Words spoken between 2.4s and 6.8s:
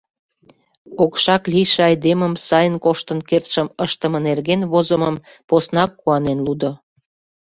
сайын коштын кертшым ыштыме нерген возымым поснак куанен лудо.